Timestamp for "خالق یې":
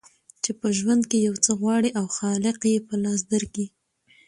2.17-2.79